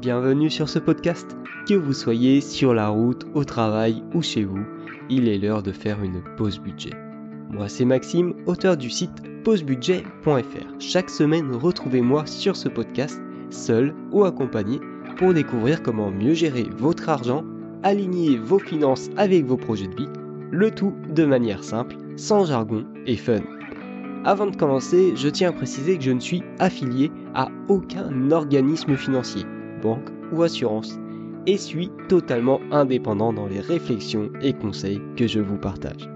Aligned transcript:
Bienvenue 0.00 0.50
sur 0.50 0.68
ce 0.68 0.78
podcast. 0.78 1.36
Que 1.66 1.72
vous 1.72 1.94
soyez 1.94 2.42
sur 2.42 2.74
la 2.74 2.88
route, 2.88 3.26
au 3.32 3.44
travail 3.44 4.04
ou 4.12 4.20
chez 4.20 4.44
vous, 4.44 4.60
il 5.08 5.26
est 5.26 5.38
l'heure 5.38 5.62
de 5.62 5.72
faire 5.72 6.02
une 6.02 6.22
pause 6.36 6.58
budget. 6.60 6.92
Moi 7.50 7.68
c'est 7.68 7.86
Maxime, 7.86 8.34
auteur 8.44 8.76
du 8.76 8.90
site 8.90 9.22
pausebudget.fr. 9.42 10.80
Chaque 10.80 11.08
semaine, 11.08 11.50
retrouvez-moi 11.50 12.26
sur 12.26 12.56
ce 12.56 12.68
podcast, 12.68 13.22
seul 13.48 13.94
ou 14.12 14.24
accompagné, 14.24 14.80
pour 15.16 15.32
découvrir 15.32 15.82
comment 15.82 16.10
mieux 16.10 16.34
gérer 16.34 16.66
votre 16.76 17.08
argent, 17.08 17.42
aligner 17.82 18.36
vos 18.36 18.58
finances 18.58 19.08
avec 19.16 19.46
vos 19.46 19.56
projets 19.56 19.88
de 19.88 19.96
vie, 19.96 20.08
le 20.50 20.70
tout 20.70 20.92
de 21.14 21.24
manière 21.24 21.64
simple, 21.64 21.96
sans 22.16 22.44
jargon 22.44 22.84
et 23.06 23.16
fun. 23.16 23.40
Avant 24.26 24.46
de 24.46 24.56
commencer, 24.56 25.14
je 25.16 25.28
tiens 25.28 25.50
à 25.50 25.52
préciser 25.52 25.96
que 25.96 26.04
je 26.04 26.10
ne 26.10 26.20
suis 26.20 26.42
affilié 26.58 27.10
à 27.34 27.48
aucun 27.68 28.30
organisme 28.30 28.96
financier, 28.96 29.44
banque 29.82 30.08
ou 30.32 30.42
assurance, 30.42 30.98
et 31.46 31.56
suis 31.56 31.90
totalement 32.08 32.60
indépendant 32.70 33.32
dans 33.32 33.46
les 33.46 33.60
réflexions 33.60 34.30
et 34.42 34.52
conseils 34.52 35.00
que 35.16 35.26
je 35.26 35.40
vous 35.40 35.58
partage. 35.58 36.08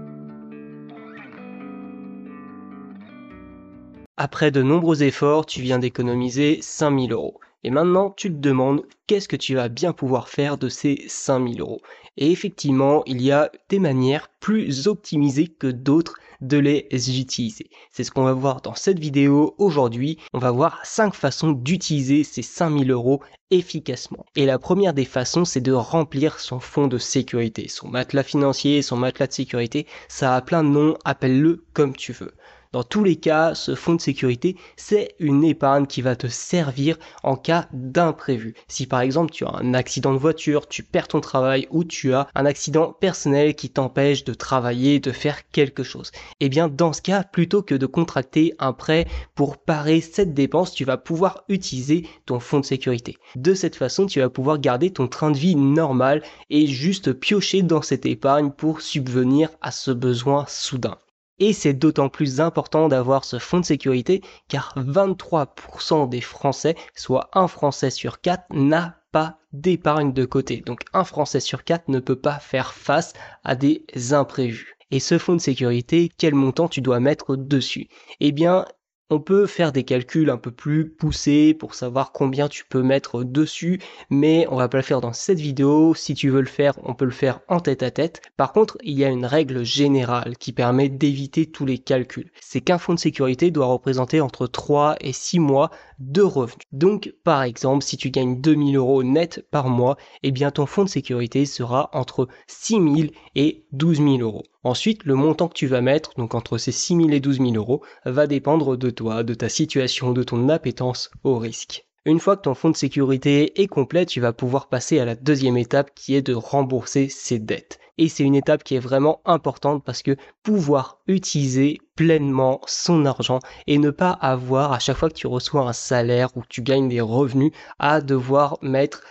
Après 4.17 4.51
de 4.51 4.61
nombreux 4.61 5.01
efforts, 5.01 5.45
tu 5.47 5.61
viens 5.61 5.79
d'économiser 5.79 6.59
5000 6.61 7.11
euros. 7.11 7.39
Et 7.63 7.69
maintenant, 7.69 8.13
tu 8.15 8.29
te 8.29 8.37
demandes 8.37 8.83
qu'est-ce 9.07 9.27
que 9.27 9.35
tu 9.35 9.55
vas 9.55 9.69
bien 9.69 9.93
pouvoir 9.93 10.29
faire 10.29 10.57
de 10.57 10.69
ces 10.69 11.05
5000 11.07 11.61
euros? 11.61 11.81
Et 12.17 12.31
effectivement, 12.31 13.03
il 13.05 13.21
y 13.21 13.31
a 13.31 13.51
des 13.69 13.79
manières 13.79 14.29
plus 14.39 14.87
optimisées 14.87 15.47
que 15.47 15.67
d'autres 15.67 16.19
de 16.41 16.57
les 16.57 16.87
utiliser. 17.19 17.69
C'est 17.91 18.03
ce 18.03 18.11
qu'on 18.11 18.23
va 18.23 18.33
voir 18.33 18.61
dans 18.61 18.75
cette 18.75 18.99
vidéo 18.99 19.55
aujourd'hui. 19.57 20.17
On 20.33 20.39
va 20.39 20.51
voir 20.51 20.79
5 20.83 21.13
façons 21.13 21.51
d'utiliser 21.51 22.23
ces 22.23 22.41
5000 22.41 22.91
euros 22.91 23.21
efficacement. 23.51 24.25
Et 24.35 24.45
la 24.45 24.59
première 24.59 24.93
des 24.93 25.05
façons, 25.05 25.45
c'est 25.45 25.61
de 25.61 25.73
remplir 25.73 26.39
son 26.39 26.59
fonds 26.59 26.87
de 26.87 26.97
sécurité. 26.97 27.67
Son 27.67 27.87
matelas 27.89 28.23
financier, 28.23 28.81
son 28.81 28.97
matelas 28.97 29.27
de 29.27 29.33
sécurité, 29.33 29.87
ça 30.07 30.35
a 30.35 30.41
plein 30.41 30.63
de 30.63 30.69
noms, 30.69 30.97
appelle-le 31.05 31.63
comme 31.73 31.95
tu 31.95 32.13
veux. 32.13 32.33
Dans 32.73 32.83
tous 32.83 33.03
les 33.03 33.17
cas, 33.17 33.53
ce 33.53 33.75
fonds 33.75 33.95
de 33.95 34.01
sécurité, 34.01 34.55
c'est 34.77 35.13
une 35.19 35.43
épargne 35.43 35.87
qui 35.87 36.01
va 36.01 36.15
te 36.15 36.27
servir 36.27 36.97
en 37.21 37.35
cas 37.35 37.67
d'imprévu. 37.73 38.55
Si 38.69 38.87
par 38.87 39.01
exemple 39.01 39.33
tu 39.33 39.43
as 39.43 39.53
un 39.57 39.73
accident 39.73 40.13
de 40.13 40.17
voiture, 40.17 40.69
tu 40.69 40.81
perds 40.81 41.09
ton 41.09 41.19
travail 41.19 41.67
ou 41.71 41.83
tu 41.83 42.13
as 42.13 42.29
un 42.33 42.45
accident 42.45 42.93
personnel 42.93 43.55
qui 43.55 43.69
t'empêche 43.69 44.23
de 44.23 44.33
travailler, 44.33 45.01
de 45.01 45.11
faire 45.11 45.49
quelque 45.49 45.83
chose. 45.83 46.13
Eh 46.39 46.47
bien 46.47 46.69
dans 46.69 46.93
ce 46.93 47.01
cas, 47.01 47.25
plutôt 47.25 47.61
que 47.61 47.75
de 47.75 47.85
contracter 47.85 48.53
un 48.57 48.71
prêt 48.71 49.05
pour 49.35 49.57
parer 49.57 49.99
cette 49.99 50.33
dépense, 50.33 50.73
tu 50.73 50.85
vas 50.85 50.95
pouvoir 50.95 51.43
utiliser 51.49 52.07
ton 52.25 52.39
fonds 52.39 52.61
de 52.61 52.65
sécurité. 52.65 53.17
De 53.35 53.53
cette 53.53 53.75
façon, 53.75 54.05
tu 54.05 54.21
vas 54.21 54.29
pouvoir 54.29 54.59
garder 54.59 54.91
ton 54.91 55.09
train 55.09 55.31
de 55.31 55.37
vie 55.37 55.57
normal 55.57 56.23
et 56.49 56.67
juste 56.67 57.11
piocher 57.11 57.63
dans 57.63 57.81
cette 57.81 58.05
épargne 58.05 58.49
pour 58.49 58.79
subvenir 58.79 59.49
à 59.59 59.71
ce 59.71 59.91
besoin 59.91 60.45
soudain. 60.47 60.97
Et 61.41 61.53
c'est 61.53 61.73
d'autant 61.73 62.07
plus 62.07 62.39
important 62.39 62.87
d'avoir 62.87 63.25
ce 63.25 63.39
fonds 63.39 63.59
de 63.59 63.65
sécurité 63.65 64.21
car 64.47 64.75
23% 64.77 66.07
des 66.07 66.21
Français, 66.21 66.75
soit 66.95 67.31
un 67.33 67.47
Français 67.47 67.89
sur 67.89 68.21
quatre, 68.21 68.45
n'a 68.51 69.01
pas 69.11 69.39
d'épargne 69.51 70.13
de 70.13 70.23
côté. 70.23 70.57
Donc 70.57 70.81
un 70.93 71.03
Français 71.03 71.39
sur 71.39 71.63
quatre 71.63 71.87
ne 71.87 71.99
peut 71.99 72.15
pas 72.15 72.37
faire 72.37 72.73
face 72.73 73.13
à 73.43 73.55
des 73.55 73.83
imprévus. 74.11 74.77
Et 74.91 74.99
ce 74.99 75.17
fonds 75.17 75.35
de 75.35 75.41
sécurité, 75.41 76.11
quel 76.15 76.35
montant 76.35 76.67
tu 76.67 76.79
dois 76.79 76.99
mettre 76.99 77.35
dessus? 77.35 77.87
Eh 78.19 78.31
bien, 78.31 78.65
on 79.11 79.19
peut 79.19 79.45
faire 79.45 79.73
des 79.73 79.83
calculs 79.83 80.29
un 80.29 80.37
peu 80.37 80.51
plus 80.51 80.89
poussés 80.89 81.53
pour 81.53 81.75
savoir 81.75 82.13
combien 82.13 82.47
tu 82.47 82.63
peux 82.63 82.81
mettre 82.81 83.25
dessus, 83.25 83.81
mais 84.09 84.47
on 84.49 84.55
va 84.55 84.69
pas 84.69 84.77
le 84.77 84.83
faire 84.83 85.01
dans 85.01 85.11
cette 85.11 85.39
vidéo. 85.39 85.93
Si 85.93 86.13
tu 86.13 86.29
veux 86.29 86.39
le 86.39 86.47
faire, 86.47 86.79
on 86.83 86.93
peut 86.93 87.03
le 87.03 87.11
faire 87.11 87.41
en 87.49 87.59
tête 87.59 87.83
à 87.83 87.91
tête. 87.91 88.21
Par 88.37 88.53
contre, 88.53 88.77
il 88.83 88.97
y 88.97 89.03
a 89.03 89.09
une 89.09 89.25
règle 89.25 89.65
générale 89.65 90.37
qui 90.37 90.53
permet 90.53 90.87
d'éviter 90.87 91.45
tous 91.45 91.65
les 91.65 91.77
calculs. 91.77 92.31
C'est 92.39 92.61
qu'un 92.61 92.77
fonds 92.77 92.93
de 92.93 92.99
sécurité 92.99 93.51
doit 93.51 93.65
représenter 93.65 94.21
entre 94.21 94.47
3 94.47 94.95
et 95.01 95.11
6 95.11 95.39
mois 95.39 95.71
de 96.01 96.21
revenus. 96.21 96.65
Donc, 96.71 97.13
par 97.23 97.43
exemple, 97.43 97.83
si 97.83 97.95
tu 97.95 98.09
gagnes 98.09 98.41
2000 98.41 98.75
euros 98.75 99.03
net 99.03 99.45
par 99.51 99.69
mois, 99.69 99.97
eh 100.23 100.31
bien 100.31 100.51
ton 100.51 100.65
fonds 100.65 100.83
de 100.83 100.89
sécurité 100.89 101.45
sera 101.45 101.89
entre 101.93 102.27
6000 102.47 103.11
et 103.35 103.65
12 103.71 103.97
000 103.97 104.17
euros. 104.17 104.43
Ensuite, 104.63 105.03
le 105.05 105.15
montant 105.15 105.47
que 105.47 105.53
tu 105.53 105.67
vas 105.67 105.81
mettre, 105.81 106.11
donc 106.17 106.35
entre 106.35 106.57
ces 106.57 106.71
6 106.71 106.95
000 106.97 107.09
et 107.09 107.19
12 107.19 107.37
000 107.37 107.53
euros, 107.53 107.83
va 108.05 108.27
dépendre 108.27 108.77
de 108.77 108.89
toi, 108.89 109.23
de 109.23 109.33
ta 109.33 109.49
situation, 109.49 110.11
de 110.11 110.23
ton 110.23 110.49
appétence 110.49 111.11
au 111.23 111.37
risque. 111.37 111.85
Une 112.05 112.19
fois 112.19 112.35
que 112.35 112.41
ton 112.41 112.55
fonds 112.55 112.71
de 112.71 112.77
sécurité 112.77 113.61
est 113.61 113.67
complet, 113.67 114.07
tu 114.07 114.21
vas 114.21 114.33
pouvoir 114.33 114.69
passer 114.69 114.97
à 114.99 115.05
la 115.05 115.15
deuxième 115.15 115.57
étape 115.57 115.91
qui 115.93 116.15
est 116.15 116.23
de 116.23 116.33
rembourser 116.33 117.09
ses 117.09 117.37
dettes. 117.37 117.79
Et 118.01 118.09
c'est 118.09 118.23
une 118.23 118.33
étape 118.33 118.63
qui 118.63 118.73
est 118.73 118.79
vraiment 118.79 119.21
importante 119.25 119.83
parce 119.85 120.01
que 120.01 120.17
pouvoir 120.41 120.97
utiliser 121.05 121.77
pleinement 121.95 122.59
son 122.65 123.05
argent 123.05 123.37
et 123.67 123.77
ne 123.77 123.91
pas 123.91 124.09
avoir 124.09 124.73
à 124.73 124.79
chaque 124.79 124.97
fois 124.97 125.09
que 125.09 125.13
tu 125.13 125.27
reçois 125.27 125.69
un 125.69 125.71
salaire 125.71 126.35
ou 126.35 126.41
que 126.41 126.47
tu 126.49 126.63
gagnes 126.63 126.89
des 126.89 126.99
revenus 126.99 127.51
à 127.77 128.01
devoir 128.01 128.57
mettre 128.63 129.03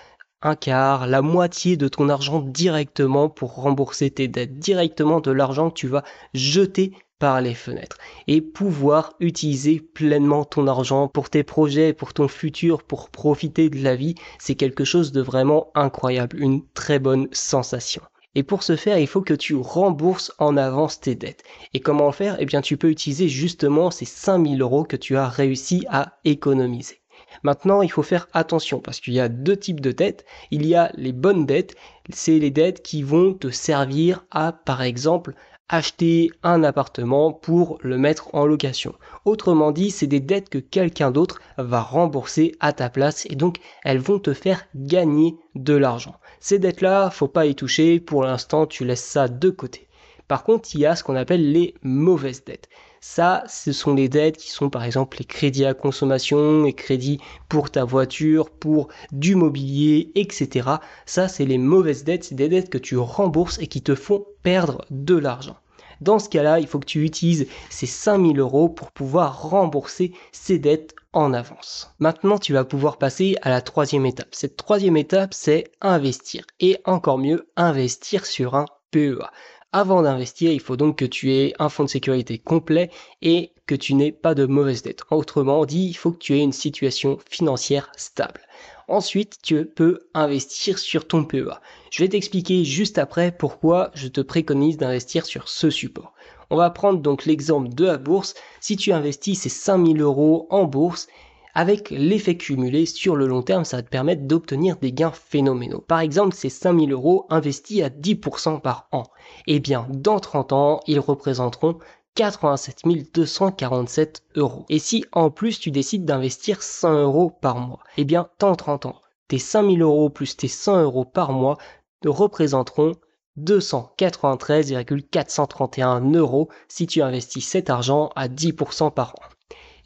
un 0.42 0.56
quart, 0.56 1.06
la 1.06 1.22
moitié 1.22 1.76
de 1.76 1.86
ton 1.86 2.08
argent 2.08 2.40
directement 2.40 3.28
pour 3.28 3.54
rembourser 3.54 4.10
tes 4.10 4.26
dettes, 4.26 4.58
directement 4.58 5.20
de 5.20 5.30
l'argent 5.30 5.70
que 5.70 5.78
tu 5.78 5.86
vas 5.86 6.02
jeter 6.34 6.92
par 7.20 7.40
les 7.40 7.54
fenêtres. 7.54 7.98
Et 8.26 8.40
pouvoir 8.40 9.14
utiliser 9.20 9.78
pleinement 9.78 10.44
ton 10.44 10.66
argent 10.66 11.06
pour 11.06 11.30
tes 11.30 11.44
projets, 11.44 11.92
pour 11.92 12.12
ton 12.12 12.26
futur, 12.26 12.82
pour 12.82 13.08
profiter 13.08 13.70
de 13.70 13.84
la 13.84 13.94
vie, 13.94 14.16
c'est 14.40 14.56
quelque 14.56 14.82
chose 14.82 15.12
de 15.12 15.20
vraiment 15.20 15.70
incroyable, 15.76 16.42
une 16.42 16.66
très 16.74 16.98
bonne 16.98 17.28
sensation. 17.30 18.02
Et 18.36 18.44
pour 18.44 18.62
ce 18.62 18.76
faire, 18.76 18.98
il 18.98 19.08
faut 19.08 19.22
que 19.22 19.34
tu 19.34 19.56
rembourses 19.56 20.32
en 20.38 20.56
avance 20.56 21.00
tes 21.00 21.16
dettes. 21.16 21.42
Et 21.74 21.80
comment 21.80 22.12
faire? 22.12 22.36
Eh 22.38 22.46
bien, 22.46 22.60
tu 22.60 22.76
peux 22.76 22.90
utiliser 22.90 23.28
justement 23.28 23.90
ces 23.90 24.04
5000 24.04 24.62
euros 24.62 24.84
que 24.84 24.96
tu 24.96 25.16
as 25.16 25.28
réussi 25.28 25.84
à 25.88 26.18
économiser. 26.24 27.00
Maintenant, 27.42 27.82
il 27.82 27.90
faut 27.90 28.02
faire 28.02 28.28
attention 28.32 28.80
parce 28.80 29.00
qu'il 29.00 29.14
y 29.14 29.20
a 29.20 29.28
deux 29.28 29.56
types 29.56 29.80
de 29.80 29.92
dettes. 29.92 30.24
Il 30.50 30.66
y 30.66 30.74
a 30.74 30.92
les 30.94 31.12
bonnes 31.12 31.46
dettes, 31.46 31.74
c'est 32.10 32.38
les 32.38 32.50
dettes 32.50 32.82
qui 32.82 33.02
vont 33.02 33.34
te 33.34 33.50
servir 33.50 34.24
à, 34.30 34.52
par 34.52 34.82
exemple, 34.82 35.34
acheter 35.70 36.32
un 36.42 36.64
appartement 36.64 37.32
pour 37.32 37.78
le 37.80 37.96
mettre 37.96 38.34
en 38.34 38.44
location. 38.44 38.94
Autrement 39.24 39.70
dit, 39.70 39.92
c'est 39.92 40.08
des 40.08 40.18
dettes 40.18 40.48
que 40.48 40.58
quelqu'un 40.58 41.12
d'autre 41.12 41.40
va 41.58 41.80
rembourser 41.80 42.56
à 42.58 42.72
ta 42.72 42.90
place 42.90 43.24
et 43.30 43.36
donc 43.36 43.58
elles 43.84 44.00
vont 44.00 44.18
te 44.18 44.34
faire 44.34 44.66
gagner 44.74 45.36
de 45.54 45.74
l'argent. 45.74 46.16
Ces 46.40 46.58
dettes-là, 46.58 47.10
faut 47.10 47.28
pas 47.28 47.46
y 47.46 47.54
toucher. 47.54 48.00
Pour 48.00 48.24
l'instant, 48.24 48.66
tu 48.66 48.84
laisses 48.84 49.04
ça 49.04 49.28
de 49.28 49.48
côté. 49.48 49.88
Par 50.26 50.42
contre, 50.42 50.68
il 50.74 50.80
y 50.80 50.86
a 50.86 50.96
ce 50.96 51.04
qu'on 51.04 51.16
appelle 51.16 51.52
les 51.52 51.74
mauvaises 51.82 52.44
dettes. 52.44 52.68
Ça, 53.00 53.44
ce 53.48 53.72
sont 53.72 53.94
les 53.94 54.10
dettes 54.10 54.36
qui 54.36 54.50
sont 54.50 54.68
par 54.68 54.84
exemple 54.84 55.16
les 55.18 55.24
crédits 55.24 55.64
à 55.64 55.72
consommation, 55.72 56.64
les 56.64 56.74
crédits 56.74 57.18
pour 57.48 57.70
ta 57.70 57.84
voiture, 57.84 58.50
pour 58.50 58.88
du 59.10 59.36
mobilier, 59.36 60.12
etc. 60.14 60.68
Ça, 61.06 61.26
c'est 61.26 61.46
les 61.46 61.56
mauvaises 61.56 62.04
dettes, 62.04 62.24
c'est 62.24 62.34
des 62.34 62.50
dettes 62.50 62.68
que 62.68 62.78
tu 62.78 62.98
rembourses 62.98 63.58
et 63.58 63.68
qui 63.68 63.80
te 63.80 63.94
font 63.94 64.26
perdre 64.42 64.84
de 64.90 65.16
l'argent. 65.16 65.56
Dans 66.02 66.18
ce 66.18 66.28
cas-là, 66.28 66.60
il 66.60 66.66
faut 66.66 66.78
que 66.78 66.86
tu 66.86 67.04
utilises 67.04 67.46
ces 67.68 67.86
5000 67.86 68.38
euros 68.38 68.68
pour 68.68 68.90
pouvoir 68.90 69.48
rembourser 69.48 70.12
ces 70.32 70.58
dettes 70.58 70.94
en 71.12 71.32
avance. 71.32 71.94
Maintenant, 71.98 72.38
tu 72.38 72.52
vas 72.52 72.64
pouvoir 72.64 72.98
passer 72.98 73.36
à 73.42 73.50
la 73.50 73.60
troisième 73.60 74.06
étape. 74.06 74.28
Cette 74.32 74.56
troisième 74.56 74.96
étape, 74.96 75.34
c'est 75.34 75.72
investir. 75.80 76.44
Et 76.60 76.78
encore 76.84 77.18
mieux, 77.18 77.48
investir 77.56 78.26
sur 78.26 78.54
un 78.54 78.66
PEA. 78.90 79.30
Avant 79.72 80.02
d'investir, 80.02 80.50
il 80.50 80.58
faut 80.58 80.76
donc 80.76 80.96
que 80.96 81.04
tu 81.04 81.32
aies 81.32 81.54
un 81.60 81.68
fonds 81.68 81.84
de 81.84 81.88
sécurité 81.88 82.38
complet 82.38 82.90
et 83.22 83.52
que 83.66 83.76
tu 83.76 83.94
n'aies 83.94 84.10
pas 84.10 84.34
de 84.34 84.44
mauvaises 84.44 84.82
dettes. 84.82 85.04
Autrement 85.12 85.64
dit, 85.64 85.86
il 85.86 85.94
faut 85.94 86.10
que 86.10 86.18
tu 86.18 86.34
aies 86.34 86.42
une 86.42 86.52
situation 86.52 87.18
financière 87.30 87.92
stable. 87.96 88.40
Ensuite, 88.88 89.38
tu 89.44 89.64
peux 89.64 90.00
investir 90.12 90.80
sur 90.80 91.06
ton 91.06 91.22
PEA. 91.22 91.60
Je 91.92 92.02
vais 92.02 92.08
t'expliquer 92.08 92.64
juste 92.64 92.98
après 92.98 93.30
pourquoi 93.30 93.92
je 93.94 94.08
te 94.08 94.20
préconise 94.20 94.76
d'investir 94.76 95.24
sur 95.24 95.48
ce 95.48 95.70
support. 95.70 96.14
On 96.50 96.56
va 96.56 96.70
prendre 96.70 96.98
donc 96.98 97.24
l'exemple 97.24 97.68
de 97.68 97.84
la 97.84 97.96
bourse. 97.96 98.34
Si 98.60 98.76
tu 98.76 98.90
investis 98.90 99.40
ces 99.40 99.48
5000 99.48 100.00
euros 100.00 100.48
en 100.50 100.64
bourse, 100.64 101.06
avec 101.54 101.90
l'effet 101.90 102.36
cumulé 102.36 102.86
sur 102.86 103.16
le 103.16 103.26
long 103.26 103.42
terme, 103.42 103.64
ça 103.64 103.78
va 103.78 103.82
te 103.82 103.88
permettre 103.88 104.22
d'obtenir 104.22 104.76
des 104.76 104.92
gains 104.92 105.12
phénoménaux. 105.12 105.80
Par 105.80 106.00
exemple, 106.00 106.34
ces 106.34 106.48
5000 106.48 106.92
euros 106.92 107.26
investis 107.30 107.82
à 107.82 107.88
10% 107.88 108.60
par 108.60 108.88
an. 108.92 109.04
Eh 109.46 109.60
bien, 109.60 109.86
dans 109.90 110.20
30 110.20 110.52
ans, 110.52 110.80
ils 110.86 111.00
représenteront 111.00 111.78
87 112.14 112.82
247 113.14 114.24
euros. 114.36 114.66
Et 114.68 114.78
si 114.78 115.04
en 115.12 115.30
plus 115.30 115.58
tu 115.58 115.70
décides 115.70 116.04
d'investir 116.04 116.62
100 116.62 117.02
euros 117.02 117.30
par 117.30 117.56
mois, 117.56 117.80
eh 117.96 118.04
bien, 118.04 118.28
dans 118.38 118.54
30 118.54 118.86
ans, 118.86 119.00
tes 119.28 119.38
5000 119.38 119.82
euros 119.82 120.10
plus 120.10 120.36
tes 120.36 120.48
100 120.48 120.82
euros 120.82 121.04
par 121.04 121.32
mois 121.32 121.56
te 122.02 122.08
représenteront 122.08 122.92
293,431 123.36 126.00
euros 126.12 126.48
si 126.68 126.86
tu 126.86 127.00
investis 127.00 127.46
cet 127.46 127.70
argent 127.70 128.10
à 128.16 128.28
10% 128.28 128.92
par 128.92 129.10
an. 129.10 129.22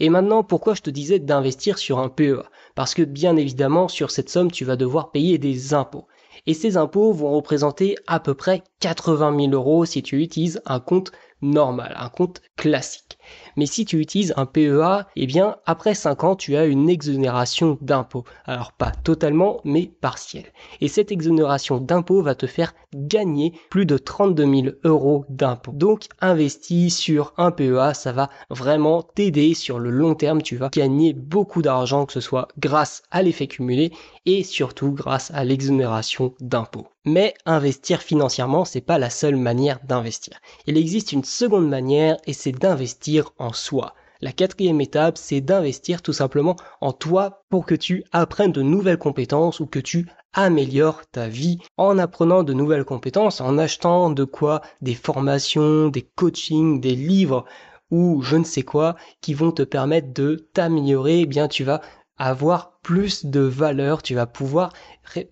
Et 0.01 0.09
maintenant, 0.09 0.43
pourquoi 0.43 0.75
je 0.75 0.83
te 0.83 0.91
disais 0.91 1.19
d'investir 1.19 1.79
sur 1.79 1.99
un 1.99 2.09
PEA 2.09 2.43
Parce 2.75 2.95
que 2.95 3.03
bien 3.03 3.37
évidemment, 3.37 3.89
sur 3.89 4.11
cette 4.11 4.29
somme, 4.29 4.51
tu 4.51 4.65
vas 4.65 4.77
devoir 4.77 5.11
payer 5.11 5.39
des 5.39 5.75
impôts. 5.75 6.07
Et 6.47 6.55
ces 6.55 6.77
impôts 6.77 7.13
vont 7.13 7.33
représenter 7.33 7.97
à 8.07 8.21
peu 8.21 8.35
près 8.35 8.63
80 8.81 9.37
000 9.51 9.53
euros 9.53 9.85
si 9.85 10.03
tu 10.03 10.23
utilises 10.23 10.61
un 10.67 10.81
compte 10.81 11.13
normal, 11.43 11.95
un 11.99 12.09
compte 12.09 12.41
classique. 12.57 13.19
Mais 13.57 13.67
si 13.67 13.85
tu 13.85 14.01
utilises 14.01 14.35
un 14.37 14.47
PEA, 14.47 15.07
eh 15.17 15.27
bien, 15.27 15.57
après 15.67 15.95
5 15.95 16.25
ans, 16.25 16.37
tu 16.37 16.57
as 16.57 16.65
une 16.65 16.89
exonération 16.89 17.79
d'impôt. 17.81 18.25
Alors, 18.45 18.73
pas 18.73 18.91
totalement, 18.91 19.61
mais 19.65 19.91
partielle. 20.01 20.53
Et 20.81 20.89
cette 20.89 21.13
exonération 21.13 21.79
d'impôt 21.79 22.23
va 22.23 22.35
te 22.35 22.47
faire 22.47 22.75
gagner 22.95 23.53
plus 23.71 23.87
de 23.87 23.99
32 23.99 24.45
000 24.45 24.77
euros 24.85 25.25
d'impôt. 25.29 25.73
Donc, 25.73 26.07
investis 26.21 26.97
sur 26.97 27.33
un 27.37 27.51
PEA, 27.51 27.95
ça 27.95 28.13
va 28.13 28.31
vraiment 28.51 29.03
t'aider 29.03 29.55
sur 29.55 29.79
le 29.79 29.91
long 29.91 30.15
terme. 30.15 30.43
Tu 30.43 30.57
vas 30.57 30.69
gagner 30.69 31.13
beaucoup 31.13 31.63
d'argent, 31.63 32.07
que 32.07 32.13
ce 32.13 32.21
soit 32.21 32.49
grâce 32.59 33.03
à 33.11 33.23
l'effet 33.23 33.47
cumulé 33.47 33.93
et 34.27 34.43
surtout 34.43 34.93
grâce 34.93 35.31
à 35.33 35.45
l'exonération 35.45 36.35
d'impôt. 36.41 36.87
Mais 37.07 37.35
investir 37.45 38.01
financièrement, 38.01 38.65
c'est 38.65 38.81
pas 38.81 38.99
la 38.99 39.11
seule 39.11 39.37
manière 39.37 39.79
d'investir. 39.85 40.41
Il 40.67 40.79
existe 40.79 41.13
une 41.13 41.24
seconde 41.25 41.69
manière 41.69 42.17
et 42.27 42.33
c'est 42.33 42.53
d'investir 42.53 43.33
en 43.39 43.53
soi. 43.53 43.95
La 44.21 44.33
quatrième 44.33 44.81
étape, 44.81 45.19
c'est 45.19 45.41
d'investir 45.41 46.01
tout 46.01 46.13
simplement 46.13 46.57
en 46.81 46.93
toi 46.93 47.45
pour 47.51 47.67
que 47.67 47.75
tu 47.75 48.05
apprennes 48.13 48.53
de 48.53 48.63
nouvelles 48.63 48.99
compétences 48.99 49.61
ou 49.61 49.67
que 49.67 49.79
tu 49.79 50.09
améliores 50.33 51.03
ta 51.11 51.29
vie 51.29 51.59
en 51.77 51.99
apprenant 51.99 52.43
de 52.43 52.53
nouvelles 52.53 52.85
compétences, 52.85 53.41
en 53.41 53.59
achetant 53.59 54.11
de 54.11 54.25
quoi 54.25 54.63
des 54.81 54.95
formations, 54.95 55.89
des 55.89 56.03
coachings, 56.03 56.81
des 56.81 56.95
livres 56.97 57.45
ou 57.91 58.23
je 58.23 58.37
ne 58.37 58.45
sais 58.45 58.63
quoi 58.63 58.97
qui 59.21 59.35
vont 59.35 59.53
te 59.53 59.63
permettre 59.63 60.13
de 60.13 60.49
t'améliorer, 60.53 61.21
eh 61.21 61.27
bien 61.27 61.49
tu 61.49 61.65
vas 61.65 61.81
avoir 62.17 62.79
plus 62.83 63.25
de 63.25 63.41
valeur, 63.41 64.03
tu 64.03 64.15
vas 64.15 64.27
pouvoir 64.27 64.73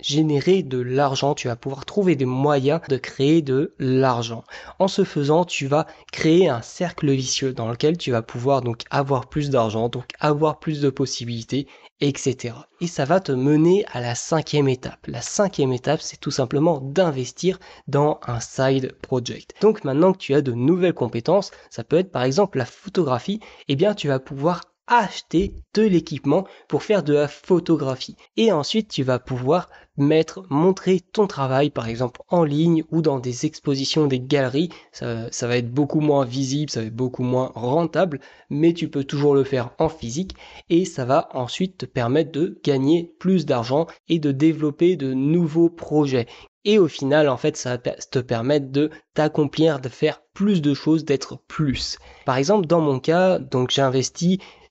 générer 0.01 0.63
de 0.63 0.79
l'argent, 0.79 1.35
tu 1.35 1.49
vas 1.49 1.57
pouvoir 1.57 1.85
trouver 1.85 2.17
des 2.17 2.25
moyens 2.25 2.81
de 2.89 2.97
créer 2.97 3.43
de 3.43 3.75
l'argent. 3.79 4.45
En 4.79 4.89
ce 4.89 5.05
faisant, 5.05 5.45
tu 5.45 5.67
vas 5.67 5.87
créer 6.11 6.49
un 6.49 6.63
cercle 6.63 7.11
vicieux 7.11 7.53
dans 7.53 7.69
lequel 7.69 7.99
tu 7.99 8.11
vas 8.11 8.23
pouvoir 8.23 8.63
donc 8.63 8.83
avoir 8.91 9.29
plus 9.29 9.51
d'argent, 9.51 9.89
donc 9.89 10.13
avoir 10.19 10.59
plus 10.59 10.81
de 10.81 10.91
possibilités, 10.91 11.67
etc. 12.01 12.55
Et 12.81 12.87
ça 12.87 13.05
va 13.05 13.21
te 13.21 13.33
mener 13.33 13.85
à 13.93 14.01
la 14.01 14.15
cinquième 14.15 14.69
étape. 14.69 15.07
La 15.07 15.23
cinquième 15.23 15.73
étape, 15.73 16.01
c'est 16.01 16.19
tout 16.19 16.31
simplement 16.31 16.81
d'investir 16.81 17.59
dans 17.87 18.19
un 18.27 18.41
side 18.41 18.93
project. 19.03 19.55
Donc 19.61 19.85
maintenant 19.85 20.13
que 20.13 20.19
tu 20.19 20.35
as 20.35 20.43
de 20.43 20.53
nouvelles 20.53 20.95
compétences, 20.95 21.51
ça 21.71 21.85
peut 21.85 21.99
être 21.99 22.11
par 22.11 22.25
exemple 22.25 22.59
la 22.59 22.67
photographie, 22.67 23.41
eh 23.69 23.77
bien 23.77 23.95
tu 23.95 24.09
vas 24.09 24.19
pouvoir 24.19 24.63
acheter 24.87 25.55
de 25.75 25.83
l'équipement 25.83 26.47
pour 26.69 26.83
faire 26.83 27.03
de 27.03 27.15
la 27.15 27.29
photographie. 27.29 28.17
Et 28.37 28.53
ensuite, 28.53 28.89
tu 28.89 29.03
vas 29.03 29.19
pouvoir 29.19 29.69
mettre, 29.97 30.45
montrer 30.49 31.01
ton 31.01 31.27
travail, 31.27 31.71
par 31.71 31.87
exemple 31.87 32.23
en 32.29 32.45
ligne 32.45 32.85
ou 32.91 33.03
dans 33.03 33.19
des 33.19 33.47
expositions, 33.47 34.07
des 34.07 34.21
galeries. 34.21 34.71
Ça, 34.91 35.31
ça, 35.31 35.47
va 35.47 35.57
être 35.57 35.71
beaucoup 35.71 36.01
moins 36.01 36.25
visible, 36.25 36.71
ça 36.71 36.81
va 36.81 36.87
être 36.87 36.97
beaucoup 36.97 37.23
moins 37.23 37.53
rentable, 37.55 38.21
mais 38.51 38.73
tu 38.73 38.89
peux 38.89 39.05
toujours 39.05 39.35
le 39.35 39.45
faire 39.45 39.71
en 39.79 39.89
physique 39.89 40.35
et 40.71 40.85
ça 40.85 41.05
va 41.05 41.29
ensuite 41.33 41.79
te 41.79 41.87
permettre 41.87 42.33
de 42.33 42.61
gagner 42.65 43.15
plus 43.19 43.47
d'argent 43.47 43.87
et 44.09 44.19
de 44.19 44.33
développer 44.33 44.97
de 44.97 45.13
nouveaux 45.13 45.71
projets 45.71 46.27
et 46.65 46.79
au 46.79 46.89
final, 46.89 47.29
en 47.29 47.37
fait, 47.37 47.57
ça 47.57 47.71
va 47.71 47.79
te 47.79 48.19
permettre 48.19 48.71
de 48.71 48.91
t'accomplir, 49.15 49.81
de 49.81 49.89
faire 49.89 50.23
plus 50.33 50.63
de 50.63 50.75
choses, 50.75 51.05
d'être 51.05 51.39
plus. 51.49 51.99
Par 52.25 52.37
exemple, 52.37 52.67
dans 52.67 52.81
mon 52.81 53.01
cas, 53.01 53.39
donc 53.39 53.71
j'ai 53.71 53.83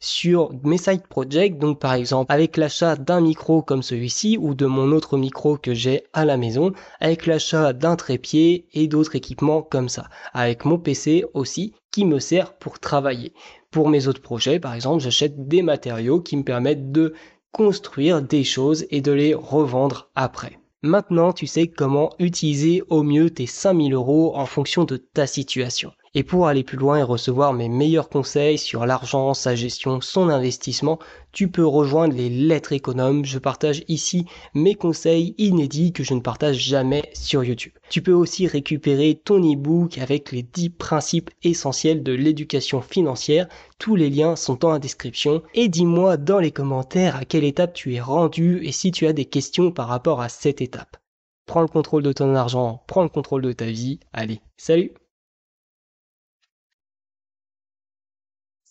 sur 0.03 0.51
mes 0.63 0.79
side 0.79 1.05
projects, 1.07 1.59
donc 1.59 1.79
par 1.79 1.93
exemple 1.93 2.33
avec 2.33 2.57
l'achat 2.57 2.95
d'un 2.95 3.21
micro 3.21 3.61
comme 3.61 3.83
celui-ci 3.83 4.35
ou 4.39 4.55
de 4.55 4.65
mon 4.65 4.91
autre 4.93 5.15
micro 5.15 5.57
que 5.57 5.75
j'ai 5.75 6.05
à 6.11 6.25
la 6.25 6.37
maison, 6.37 6.73
avec 6.99 7.27
l'achat 7.27 7.71
d'un 7.71 7.95
trépied 7.95 8.65
et 8.73 8.87
d'autres 8.87 9.15
équipements 9.15 9.61
comme 9.61 9.89
ça, 9.89 10.09
avec 10.33 10.65
mon 10.65 10.79
PC 10.79 11.25
aussi 11.35 11.73
qui 11.91 12.05
me 12.05 12.19
sert 12.19 12.53
pour 12.57 12.79
travailler. 12.79 13.33
Pour 13.69 13.89
mes 13.89 14.07
autres 14.07 14.23
projets, 14.23 14.59
par 14.59 14.73
exemple, 14.73 15.03
j'achète 15.03 15.47
des 15.47 15.61
matériaux 15.61 16.19
qui 16.19 16.35
me 16.35 16.43
permettent 16.43 16.91
de 16.91 17.13
construire 17.51 18.23
des 18.23 18.43
choses 18.43 18.87
et 18.89 19.01
de 19.01 19.11
les 19.11 19.35
revendre 19.35 20.09
après. 20.15 20.60
Maintenant, 20.83 21.31
tu 21.31 21.45
sais 21.45 21.67
comment 21.67 22.09
utiliser 22.17 22.81
au 22.89 23.03
mieux 23.03 23.29
tes 23.29 23.45
5000 23.45 23.93
euros 23.93 24.35
en 24.35 24.47
fonction 24.47 24.83
de 24.83 24.97
ta 24.97 25.27
situation. 25.27 25.93
Et 26.13 26.23
pour 26.23 26.47
aller 26.47 26.65
plus 26.65 26.77
loin 26.77 26.97
et 26.97 27.03
recevoir 27.03 27.53
mes 27.53 27.69
meilleurs 27.69 28.09
conseils 28.09 28.57
sur 28.57 28.85
l'argent, 28.85 29.33
sa 29.33 29.55
gestion, 29.55 30.01
son 30.01 30.27
investissement, 30.27 30.99
tu 31.31 31.49
peux 31.49 31.65
rejoindre 31.65 32.13
les 32.13 32.29
lettres 32.29 32.73
économes. 32.73 33.23
Je 33.23 33.39
partage 33.39 33.83
ici 33.87 34.25
mes 34.53 34.75
conseils 34.75 35.35
inédits 35.37 35.93
que 35.93 36.03
je 36.03 36.13
ne 36.13 36.19
partage 36.19 36.57
jamais 36.57 37.09
sur 37.13 37.45
YouTube. 37.45 37.71
Tu 37.89 38.01
peux 38.01 38.11
aussi 38.11 38.45
récupérer 38.45 39.21
ton 39.23 39.39
e-book 39.39 39.99
avec 39.99 40.33
les 40.33 40.43
10 40.43 40.71
principes 40.71 41.29
essentiels 41.43 42.03
de 42.03 42.11
l'éducation 42.11 42.81
financière. 42.81 43.47
Tous 43.79 43.95
les 43.95 44.09
liens 44.09 44.35
sont 44.35 44.65
en 44.65 44.79
description. 44.79 45.41
Et 45.53 45.69
dis-moi 45.69 46.17
dans 46.17 46.39
les 46.39 46.51
commentaires 46.51 47.15
à 47.15 47.23
quelle 47.23 47.45
étape 47.45 47.73
tu 47.73 47.95
es 47.95 48.01
rendu 48.01 48.59
et 48.65 48.73
si 48.73 48.91
tu 48.91 49.07
as 49.07 49.13
des 49.13 49.25
questions 49.25 49.71
par 49.71 49.87
rapport 49.87 50.19
à 50.19 50.27
cette 50.27 50.59
étape. 50.59 50.97
Prends 51.45 51.61
le 51.61 51.67
contrôle 51.67 52.03
de 52.03 52.11
ton 52.11 52.35
argent, 52.35 52.83
prends 52.85 53.03
le 53.03 53.09
contrôle 53.09 53.43
de 53.43 53.53
ta 53.53 53.65
vie. 53.65 54.01
Allez, 54.11 54.41
salut 54.57 54.91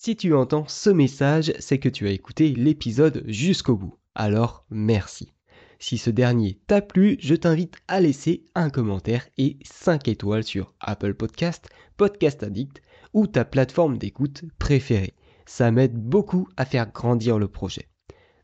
Si 0.03 0.17
tu 0.17 0.33
entends 0.35 0.67
ce 0.67 0.89
message, 0.89 1.53
c'est 1.59 1.77
que 1.77 1.91
tu 1.91 2.09
as 2.09 2.13
écouté 2.13 2.55
l'épisode 2.55 3.23
jusqu'au 3.27 3.77
bout. 3.77 3.99
Alors 4.15 4.65
merci. 4.71 5.35
Si 5.79 5.99
ce 5.99 6.09
dernier 6.09 6.59
t'a 6.67 6.81
plu, 6.81 7.19
je 7.21 7.35
t'invite 7.35 7.77
à 7.87 8.01
laisser 8.01 8.47
un 8.55 8.71
commentaire 8.71 9.29
et 9.37 9.59
5 9.63 10.09
étoiles 10.09 10.45
sur 10.45 10.73
Apple 10.81 11.13
Podcast, 11.13 11.69
Podcast 11.99 12.43
Addict 12.43 12.81
ou 13.13 13.27
ta 13.27 13.45
plateforme 13.45 13.99
d'écoute 13.99 14.45
préférée. 14.59 15.13
Ça 15.45 15.71
m'aide 15.71 15.99
beaucoup 15.99 16.49
à 16.57 16.65
faire 16.65 16.91
grandir 16.91 17.39
le 17.39 17.49
projet. 17.49 17.91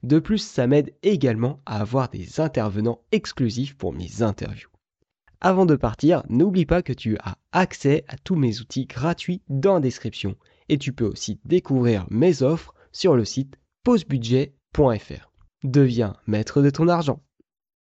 De 0.02 0.18
plus, 0.18 0.46
ça 0.46 0.66
m'aide 0.66 0.94
également 1.02 1.62
à 1.64 1.80
avoir 1.80 2.10
des 2.10 2.38
intervenants 2.38 3.00
exclusifs 3.12 3.78
pour 3.78 3.94
mes 3.94 4.20
interviews. 4.20 4.68
Avant 5.40 5.64
de 5.64 5.76
partir, 5.76 6.22
n'oublie 6.28 6.66
pas 6.66 6.82
que 6.82 6.92
tu 6.92 7.16
as 7.20 7.38
accès 7.52 8.04
à 8.08 8.18
tous 8.18 8.36
mes 8.36 8.60
outils 8.60 8.84
gratuits 8.84 9.40
dans 9.48 9.76
la 9.76 9.80
description 9.80 10.36
et 10.68 10.78
tu 10.78 10.92
peux 10.92 11.06
aussi 11.06 11.40
découvrir 11.44 12.06
mes 12.10 12.42
offres 12.42 12.74
sur 12.92 13.16
le 13.16 13.24
site 13.24 13.56
pausebudget.fr. 13.84 15.30
Deviens 15.64 16.16
maître 16.26 16.62
de 16.62 16.70
ton 16.70 16.88
argent. 16.88 17.20